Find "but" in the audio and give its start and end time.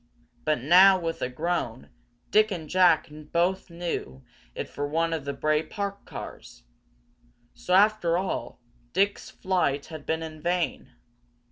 0.45-0.59